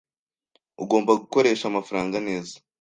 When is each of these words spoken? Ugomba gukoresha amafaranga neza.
Ugomba 0.83 1.11
gukoresha 1.21 1.63
amafaranga 1.67 2.17
neza. 2.27 2.53